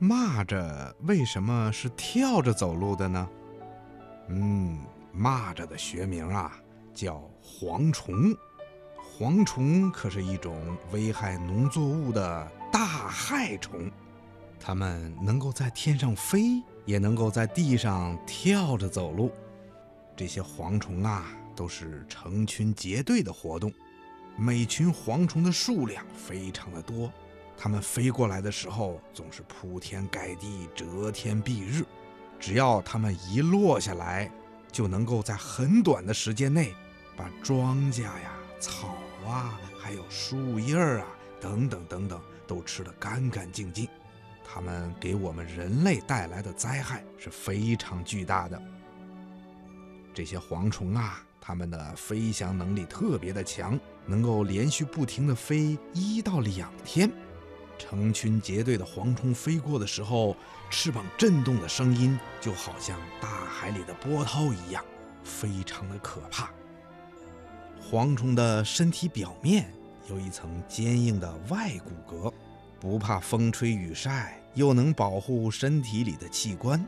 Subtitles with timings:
[0.00, 3.28] 蚂蚱为什么是跳着走路的呢？
[4.28, 4.78] 嗯，
[5.14, 6.56] 蚂蚱的学名啊
[6.94, 8.34] 叫蝗虫。
[9.18, 10.56] 蝗虫可是一种
[10.90, 13.90] 危害农作物的大害虫，
[14.58, 19.30] 它们能够在天上飞，也能够在地上跳着走路。
[20.16, 23.70] 这些蝗虫啊，都是成群结队的活动，
[24.38, 27.12] 每群蝗虫的数量非常的多。
[27.62, 31.84] 它们飞过来的时候，总是铺天盖地、遮天蔽日。
[32.38, 34.32] 只要它们一落下来，
[34.72, 36.74] 就能够在很短的时间内，
[37.14, 38.96] 把庄稼呀、草
[39.28, 41.06] 啊，还有树叶儿啊，
[41.38, 43.86] 等等等等，都吃得干干净净。
[44.42, 48.60] 它们给我们人类带来的灾害是非常巨大的。
[50.14, 57.12] 这些蝗虫啊，它们的飞翔能力特别的强，能够连续不停地飞一到两天。
[57.80, 60.36] 成群结队的蝗虫飞过的时候，
[60.68, 64.84] 翅膀震动的声音就好像大海里的波涛一样，
[65.24, 66.50] 非常的可怕。
[67.90, 69.72] 蝗虫的身体表面
[70.10, 72.32] 有一层坚硬的外骨骼，
[72.78, 76.86] 不怕风吹雨晒，又能保护身体里的器官。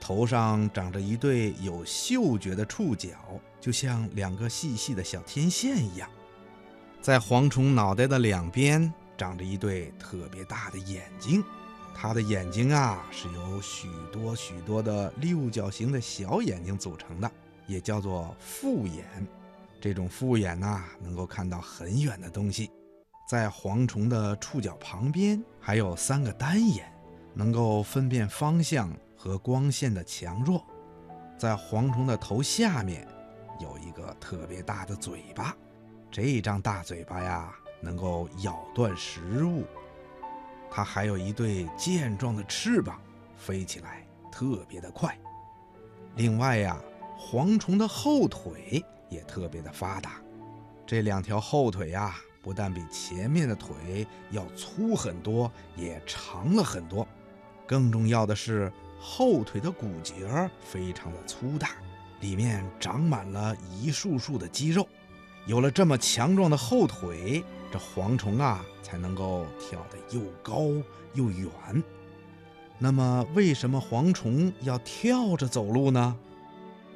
[0.00, 3.10] 头上长着一对有嗅觉的触角，
[3.60, 6.10] 就像两个细细的小天线一样。
[7.00, 8.92] 在蝗虫脑袋的两边。
[9.16, 11.42] 长着一对特别大的眼睛，
[11.94, 17.30] 它的眼睛啊是由许多许多的六角形的小眼睛组成的，
[17.66, 19.04] 也叫做复眼。
[19.80, 22.70] 这种复眼呐，能够看到很远的东西。
[23.28, 26.90] 在蝗虫的触角旁边还有三个单眼，
[27.32, 30.64] 能够分辨方向和光线的强弱。
[31.38, 33.06] 在蝗虫的头下面
[33.60, 35.56] 有一个特别大的嘴巴，
[36.10, 37.54] 这张大嘴巴呀。
[37.84, 39.64] 能够咬断食物，
[40.70, 42.98] 它还有一对健壮的翅膀，
[43.36, 45.16] 飞起来特别的快。
[46.16, 46.80] 另外呀，
[47.18, 50.22] 蝗虫的后腿也特别的发达，
[50.86, 57.06] 这两条后腿呀，不但比前面的腿要粗很多，也长了很多。
[57.66, 60.26] 更重要的是，后腿的骨节
[60.60, 61.70] 非常的粗大，
[62.20, 64.86] 里面长满了一束束的肌肉。
[65.46, 70.60] 有了这么强壮的后腿，这蝗虫啊才能够跳得又高
[71.14, 71.50] 又远。
[72.78, 76.16] 那么，为什么蝗虫要跳着走路呢？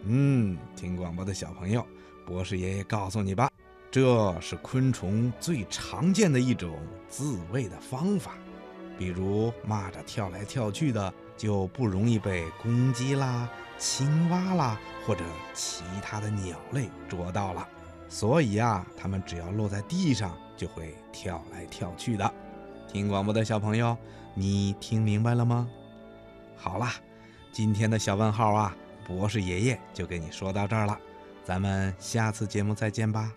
[0.04, 1.84] 嗯，听广播的小朋友，
[2.24, 3.50] 博士爷爷告诉你吧，
[3.90, 6.78] 这是昆虫最常见的一种
[7.08, 8.34] 自卫的方法。
[8.96, 15.24] 比如，蚂蚱跳来跳去的，就不容易被公鸡啦、青蛙啦或者
[15.54, 17.66] 其他的鸟类捉到了。
[18.08, 22.34] 所以啊，它们只要落在地上，就会跳来跳去的。
[22.90, 23.96] 听广播的小朋友，
[24.34, 25.68] 你听明白了吗？
[26.56, 26.94] 好啦，
[27.52, 28.76] 今天的小问号啊，
[29.06, 30.98] 博士爷爷就给你说到这儿了。
[31.44, 33.32] 咱们下次节目再见吧。